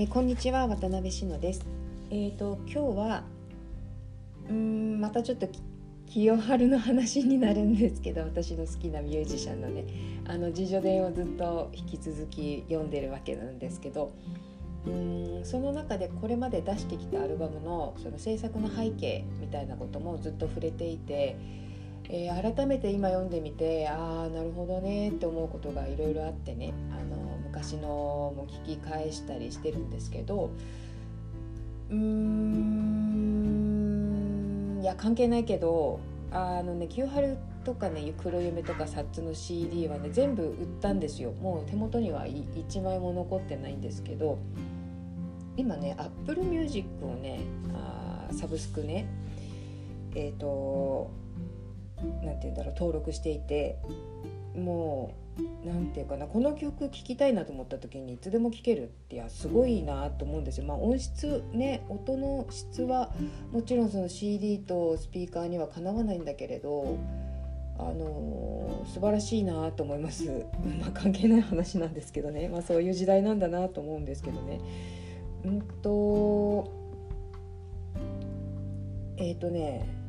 [0.00, 1.66] えー、こんにちは渡辺志乃です。
[2.08, 3.22] え、ー、と今日は
[4.48, 5.46] うんまたちょっと
[6.06, 9.84] 清春の話になるんですけど私の好きなミュージシャンのね
[10.26, 14.10] あの自叙伝をずっと引き続き読んでるわけなんですけど
[14.86, 21.36] うんその中でこれまで出してきたアルバムのその制作の背景みたいなこともずっと触れていて、
[22.08, 26.72] えー、改めて今読んでみてああなるほどねって思うことがいろいろあってね
[27.50, 30.50] 昔のも聞き返したりしてるんですけど
[31.90, 32.00] うーん
[34.80, 41.32] いや関係ないけどあのね清春とかね黒夢とかサッツの CD はね全部売ったんですよ。
[41.32, 44.38] もう手元には1枚も残ってないんですけど
[45.56, 47.40] 今ね Apple Music をね
[47.74, 49.06] あサブスクね
[50.14, 51.10] えっ、ー、と
[52.22, 53.76] 何て言うんだろう登録していて
[54.56, 55.29] もう
[55.64, 60.66] 何て言うかなこの曲聴きたいなと思った時にいつでも聴けるっていやすごいなと思うんですよ。
[60.66, 63.12] まあ、音質ね音の質は
[63.52, 66.98] もちろんその CD とスピーカーにはかなわないんだけれど
[67.78, 70.44] あのー、素晴らしいなと思います。
[70.80, 74.60] まあ、関係ない話なんですけどね、まあ、そういう時代なんだなと思うんですけどね。
[75.44, 76.70] うんと
[79.16, 79.99] えっ、ー、とね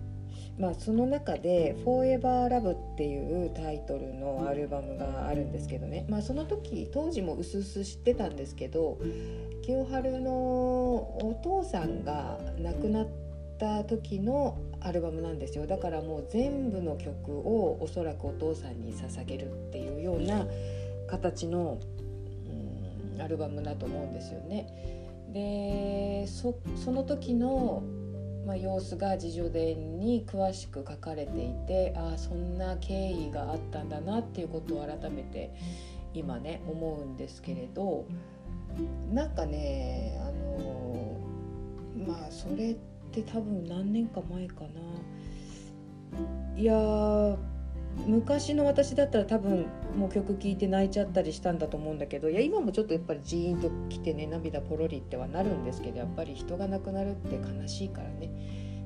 [0.62, 9.00] まあ、その中で「Forever Love」っていうタイトルのアルバムがあるんですけどね、まあ、その時当時もうすうす知ってたんですけど
[9.64, 13.08] 清春のお父さんが亡くなっ
[13.58, 15.66] た時のアルバムなんですよ。
[15.66, 20.48] だからもう全部の曲をおそらくお父さんに捧げるっていうような
[21.08, 21.80] 形の、
[23.16, 24.68] うん、アルバムだと思うんですよね。
[25.34, 26.54] でそ
[26.92, 27.84] の時の
[28.46, 35.54] まあ、様子が自叙伝に詳しく書かれていてああそんな経緯があったんだなっていうことを改めて
[36.14, 38.06] 今ね思うんですけれど
[39.14, 40.32] なんかねあ
[40.62, 41.18] の
[42.08, 42.76] まあそれっ
[43.12, 44.70] て多分何年か前かな。
[46.58, 46.74] いや
[48.06, 58.32] 昔の私だったら多分もう曲聴いて泣いちゃったりしたんだと思うんだけどいや今もちょっとやっぱりジーンときてね涙ポロリってはなるんですけどやっぱり人が亡くなるって悲しいからね。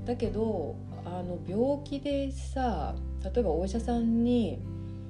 [0.06, 4.60] だけどあの病気でさ例えばお医者さんに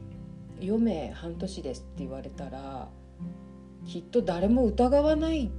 [0.62, 2.90] 「余命半年です」って言われたら
[3.86, 5.52] きっと誰も疑わない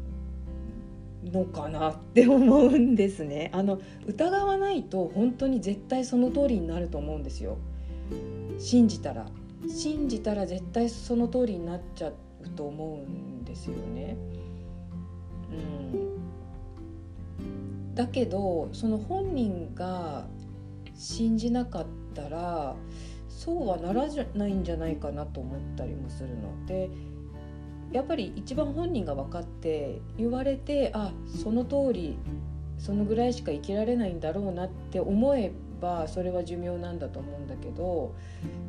[1.24, 3.50] のかなって思うんですね。
[3.52, 7.58] あの疑わないと本当に絶対その通りになると思うんですよ。
[8.58, 9.26] 信じたら
[9.68, 12.14] 信じたら絶対その通りになっちゃう
[12.54, 14.16] と思うんですよね。
[17.38, 20.26] うん、だけどその本人が
[20.94, 22.76] 信じなかったら
[23.28, 26.90] そうはならないんじゃないかなと思ったりもするので
[27.92, 31.12] やっぱり一番本人が分かって言われてあ
[31.42, 32.18] その通り
[32.78, 38.14] そのぐらいしか生きられないんだろうなって思えばそれは寿命なんだと思うんだけど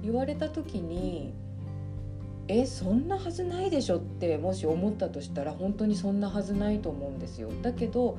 [0.01, 1.33] 言われた時に
[2.47, 7.49] えそんなはずないでしょってもし思ったとしたら本当にそんなはずないと思うんですよ。
[7.61, 8.17] だけど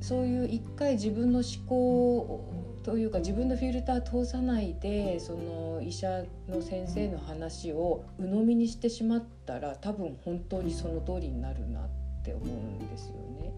[0.00, 2.44] そういう一回自分の思考
[2.82, 11.88] というか自分のフィルター通さないでその医者の先生の話を鵜呑みにしてしまったら多分本当にその通りになるなっ
[12.24, 13.52] て思うんですよね。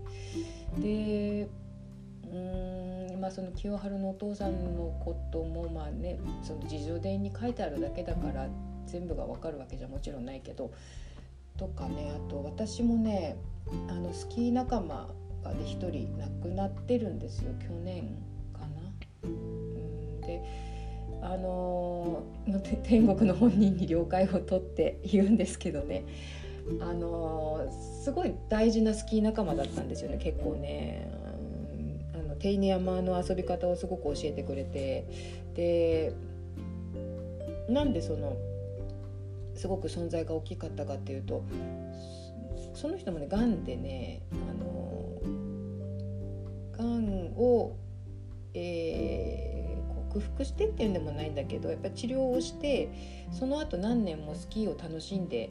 [0.79, 1.49] で
[3.33, 8.49] その清春のお父さんのこともまあねその自叙伝に書いてあるだけだから
[8.87, 10.71] 全部がわかるわけじゃもちろんないけど
[11.57, 13.37] とかねあと私もね
[13.89, 15.09] あのスキー仲間
[15.43, 17.53] がで1人亡くなってるんですよ。
[17.61, 18.17] 去年
[18.53, 18.67] かな。
[19.25, 20.43] うんで
[21.21, 22.25] あの
[22.83, 26.05] 天国の本人に了解を取って言うんですけどね。
[26.81, 27.69] あの
[28.03, 31.11] すごい大事なスキー仲間だったんですよね結構ね。
[32.43, 35.07] 手稲山の遊び方をすごく教えてくれて
[35.55, 36.13] で
[37.69, 38.37] なんでその
[39.55, 41.45] すごく存在が大きかったかっていうと
[42.75, 45.21] その人もねがんでねあの
[46.77, 47.77] がんを、
[48.55, 52.91] えー、克服してっていうんでもないんだけどやっぱ治療をして
[53.31, 55.51] その後何年もスキーを楽しんで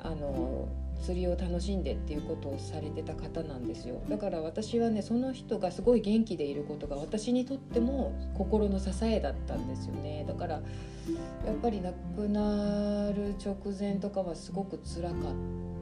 [0.00, 0.68] あの
[1.02, 4.00] 釣りを楽しんでっていうことをされてた方なんですよ。
[4.08, 10.24] だから私はねその人がすごい元気でいることが私にとっても心の支えだったんですよね。
[10.26, 15.20] だからやっぱり亡くなる直前とかはすごく辛かっ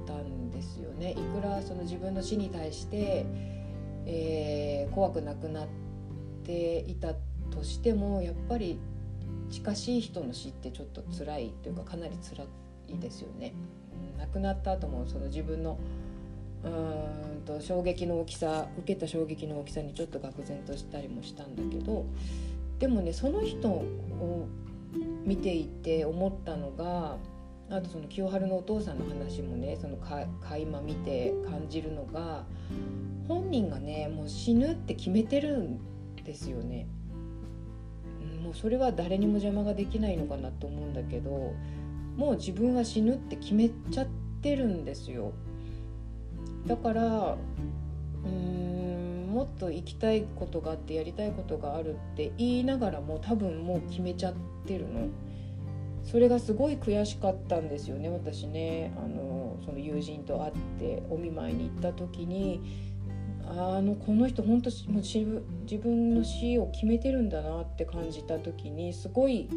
[0.07, 1.13] たんですよね。
[1.13, 3.27] いくらその自分の死に対して、
[4.07, 5.67] えー、怖くなくなっ
[6.45, 7.15] ていた
[7.51, 8.79] としてもやっぱり
[9.51, 12.47] 近しい人の死ってちょっと辛いというかかなり辛い
[12.89, 13.53] ですよね。
[14.19, 15.79] 亡くなった後もその自分の
[16.65, 22.07] うんと衝撃の大きさ受けた衝撃の大きさにちょっと愕然としたりもしたんだけど
[22.79, 24.47] でもねその人を
[25.25, 27.17] 見ていて思ったのが
[27.71, 32.45] あとその清春のお父さんの話もねその垣間見て感じるのが
[33.27, 35.81] 本人がねもう死ぬって決めてるん
[36.23, 36.87] ですよね。
[38.43, 41.55] もうそれは誰にも邪魔ができないのかなと思うんだけど
[42.17, 44.07] もう自分は死ぬって決めちゃっ
[44.41, 45.33] てるんですよ。
[46.67, 47.37] だから
[48.25, 54.35] うーんもっと行きたいことがあってやりたいことがあるって言いながらも多分もう決めちゃっ
[54.67, 55.09] てるの。
[56.05, 62.61] それがすごい悔しかったんですよね私ねあのその友人と会ってお見舞いに行った時に
[63.47, 69.49] あのこの人本当もう自分の死を決めてるんだなって感じた時にすごい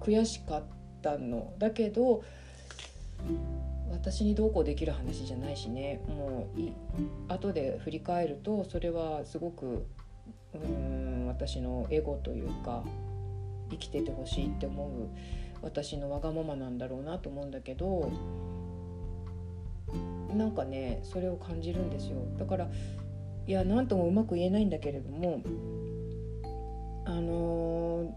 [0.00, 1.52] 悔しかったったの。
[1.58, 2.22] だけど
[3.90, 6.00] 私にどうこうできる話じゃないしね。
[6.08, 6.72] もうい
[7.28, 9.86] 後で振り返るとそれはすごく
[10.54, 12.84] うん私のエゴというか
[13.70, 14.90] 生きててほしいって思う
[15.62, 18.10] 私のわがままなんだろうなと思うんだけど
[20.34, 22.16] なんかねそれを感じるんですよ。
[22.38, 22.68] だから
[23.46, 25.42] いや何ともうまく言えないんだけれども
[27.06, 27.67] あのー、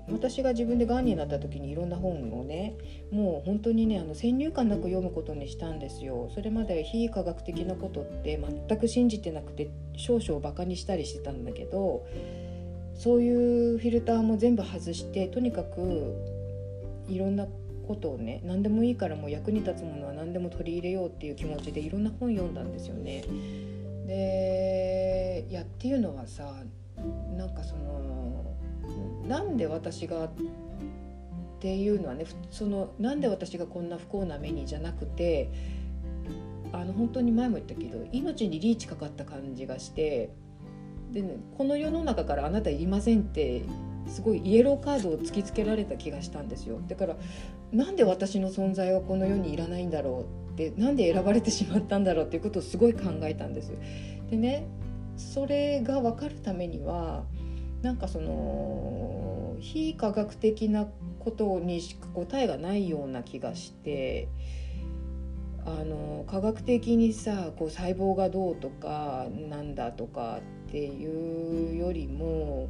[0.09, 2.75] 私が自分でがんになった時にいろんな本をね
[3.11, 12.05] もう本当にねあの先入観なく読むことにしたんですよそれまで非科学的なことって全く信じてなくて少々バカにしたりしてたんだけど
[12.95, 16.15] そういうフィルターも全部外してとにかく
[17.07, 17.47] いろんな
[17.87, 23.23] ことをね何でもいいからもう役に立つものは何でも取り入れようっていう気持ちでいろんな本読んだんですよね。
[24.07, 26.63] でいやっていうのはさ
[27.37, 28.55] なんかその
[29.27, 30.29] なんで私がっ
[31.59, 35.51] ていうのはねそのなんで私がこんな不幸な目にじゃなくて
[36.73, 40.31] あの本当に前も言ったけど命にリーチかかった感じがして
[41.11, 43.63] で、ね、この世の中からあなたいりませんって
[44.07, 47.15] すごいイエローカードを突きつけられた気がしたんですよだから
[47.71, 53.71] なんで私の存在はこの世にいらないんだろうってなんで選ばれてしまったんだろうっていうことをすごい考えたんです。
[54.29, 54.67] でね
[55.15, 57.23] それが分かるためには
[57.81, 60.87] なんかその非科学的な
[61.19, 64.27] ことにしか答えがないような気がして
[65.65, 72.69] あの科学的にさこう細胞がどうとかなんだとかっていうよりも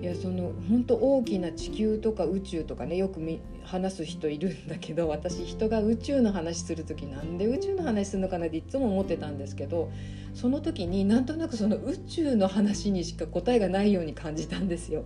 [0.00, 3.20] いやその本当大きな地球とか宇宙とかねよく
[3.64, 9.90] 話す人いるんだけど私人が宇宙の話する時なんで宇宙の話するのかなっていつも思ってたんですけど
[10.34, 15.04] その時になんとなくその宇宙の話にしか答えがないように感じたんですよ。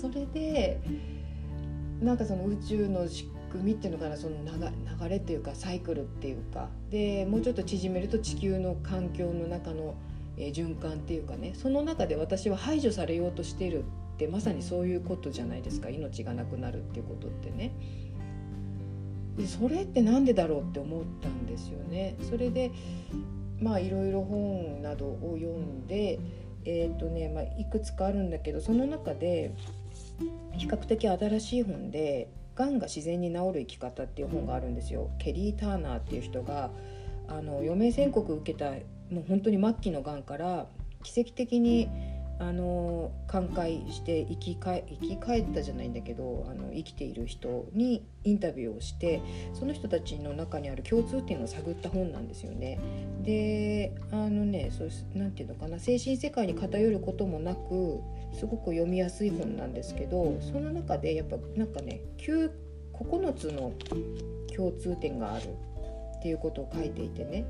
[0.00, 0.80] それで
[2.00, 9.94] なんかその宇宙の仕組みっていうのかなその流れっていうかサイクルっていうかでもうちょっと縮めると地球の環境の中の
[10.36, 13.84] えー、循環っていうかねその中で私は排除されようとしてる
[14.16, 17.72] ってまさにそういうことじゃないですか命がなくなるっていうことってね。
[19.36, 22.16] でそれって何でだろうって思ったんですよね。
[22.22, 22.70] それで
[23.60, 26.18] まあいろいろ本などを読んで、
[26.64, 29.54] えーとねまあ、いくつかあるんだけどその中で
[30.56, 35.10] 比較的新しい本で「がんが自然に治る生き方」っていう本があるんですよ。
[35.18, 36.70] ケリー・ターナーっていう人が
[37.28, 38.72] あの余命宣告受けた
[39.10, 40.66] もう本当に末期のがんから
[41.02, 41.88] 奇跡的に
[42.38, 49.22] あの寛解して生きか生き返ったじゃないんだけどあの生きている人にインタビューをして
[49.54, 52.78] その人たちの中にある共通点を探った本なんですよね。
[53.22, 58.00] であのねそうなんていうのかな精神世界に偏ることもなく
[58.34, 62.50] すごく読みやすい本なんですけどその中でやっぱなんかね9
[62.92, 63.72] 9つの
[64.54, 65.50] 共通点がある
[66.26, 67.44] っていうことを書いていてね。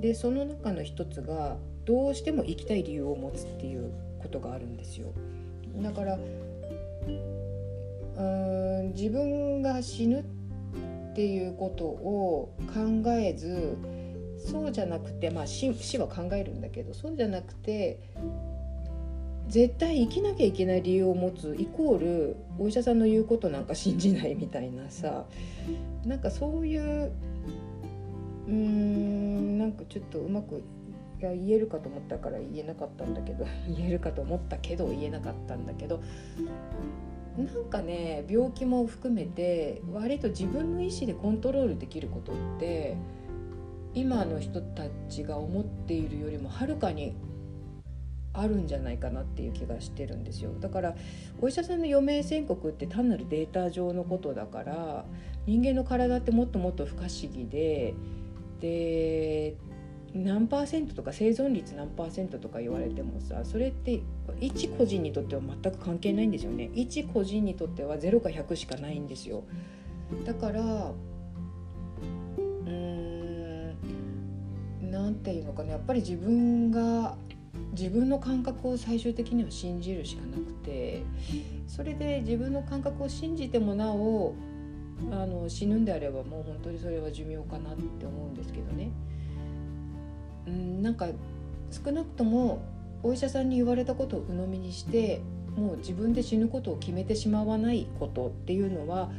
[0.00, 3.90] でその中の一つがどうしても生きたい理由を持つっていう
[4.22, 5.08] ことがあるんですよ。
[5.82, 6.18] だから
[8.16, 10.24] うん自分が死ぬっ
[11.14, 13.76] ていうことを考えず
[14.38, 18.00] そうじゃなくてまあ死死は考えるんだけどそうじゃなくて
[19.48, 25.26] 絶対生きなきゃいけない理由を持つイコールお医者さんの言うことなんか信じないみたいなさ
[26.06, 27.12] なんかそういう
[28.46, 30.62] うーんなんかちょっとうまく
[31.20, 36.00] いや言えるかと思ったから言えなかったんだけど 言えるかと思ったけど言えなかったんだけど
[37.36, 42.96] なんかね病気も含めて割と自分の意思でコントロールできることって
[43.94, 47.14] 今の人たちが思っているよりもはるかに
[48.32, 50.50] あるんじゃないかなっていう気がしてるんですよ。
[50.60, 50.96] だから
[51.40, 55.04] お医者さんの余命宣告って単なるデータ上のことだから
[55.46, 57.94] 人間の体ってもっともっと不可思議で
[58.60, 59.56] で
[60.14, 64.00] 何パーセントとか生存率何パーセントとか言われてもさそれって
[64.40, 66.70] 一個人にとっては全く関係ないんですよね。
[66.74, 69.42] 一個人にとっては0か100しかないんですよ。
[70.24, 73.74] だからうーん
[74.90, 75.72] なんていうのかな。
[75.72, 77.16] やっぱり自分が
[77.72, 81.02] 自分の感覚を最終的には信じるしかなくて
[81.66, 84.34] それで自分の感覚を信じてもなお
[85.10, 88.90] あの死ぬんであればもう本当にそれは寿命かなって思うんですけどね。
[90.46, 91.08] うんなんか
[91.70, 92.62] 少なくとも
[93.02, 95.20] お医者さんに言われたことを鵜呑みにして
[95.56, 99.10] もう自分で死ぬことを決めてしまわないことっていうのは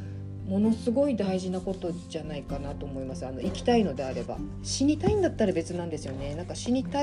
[0.46, 3.26] ものすごい大事なことじゃないかなと思います。
[3.26, 4.38] あの生きたいのであれば。
[4.62, 7.00] 死にたいんだったら別なんですよねなんか死にた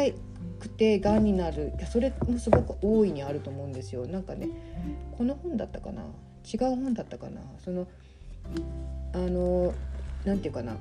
[0.59, 1.73] くてがんになる。
[1.77, 4.07] いやそれもすごく大いにあると思うんですよ。
[4.07, 4.49] なんかね
[5.17, 6.03] この本だったかな？
[6.51, 7.41] 違う本だったかな？
[7.63, 7.87] その
[9.13, 9.73] あの
[10.25, 10.77] なんていうかな。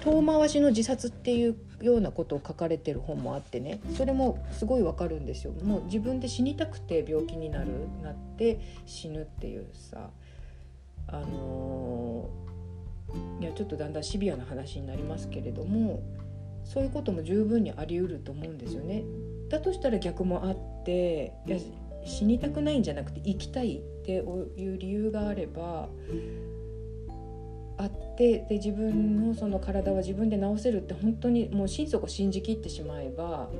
[0.00, 3.80] 遠回しの自殺っていうようなことを書かれてる本もあってね。
[3.96, 5.52] それもすごいわかるんですよ。
[5.64, 7.68] もう自分で死にたくて病気になる
[8.02, 10.10] なって死ぬっていうさ。
[11.10, 12.28] あの、
[13.40, 16.02] いやちょっとだんだんシビアな話になりますけれども
[16.64, 19.04] そういうことも十分にあり得ると思うんですよね。
[19.48, 21.58] だとしたら逆もあっていや
[22.04, 25.88] 死にたくないんじゃなくて生きたいっていう理由があれば
[27.76, 33.50] あってで自分のその体は自分で治せるって本当にもう心底信じきってしまえば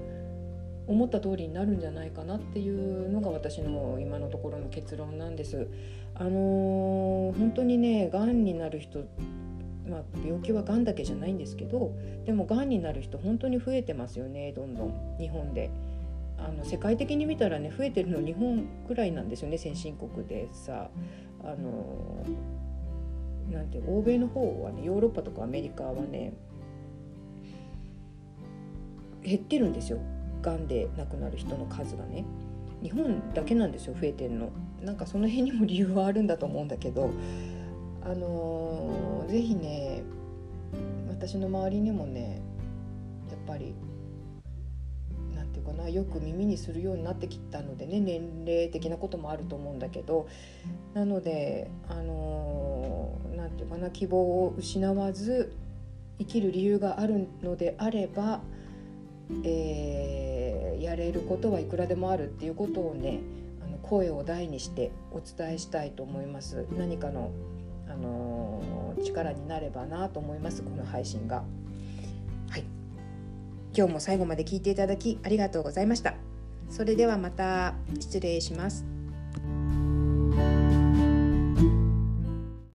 [0.86, 5.68] 思った通りになるんじゃないかなっていうのが私の今のところの結論なんです。
[6.14, 9.04] あのー、本当にねがんになる人
[9.88, 11.92] まあ、病気はがんだけじゃないんですけど
[12.26, 15.70] でもがんになる人本当に増えてますよねどんどん日本で。
[16.38, 20.90] あの世界的に見たらね増えてるの日本くらいなんですよね先進国でさ。
[21.44, 22.24] あの
[23.50, 26.34] なんて欧米の方はねヨーロッパとかアメリカはね
[29.22, 29.98] 減ってるんですよ。
[30.42, 32.24] がんで亡くなる人の数がね。
[32.82, 34.50] 日本だけなんですよ増えてるの。
[34.82, 37.10] なんかその辺にも理由はあるんだと思うんだけど。
[38.04, 40.02] あのー、ぜひね
[41.08, 42.40] 私の周りにもね
[43.28, 43.74] やっぱり
[45.78, 50.28] なよく耳にするようになってきたのでね年齢的なこともあると思うんだけど
[50.92, 55.52] なのであのー、ていうかな希望を失わず
[56.18, 58.40] 生きる理由があるのであれば、
[59.44, 63.20] えー、やれることはいくらでもあるっていうことをね
[63.64, 66.66] あの声を大にしてお伝えしたいと思います。
[66.76, 67.30] 何かの
[67.88, 71.42] あのー、力になればなと思いますこの配信が。
[73.78, 76.14] 今日も最後まで聞いていただきありがとうございました。
[76.68, 78.97] それではまた失礼します。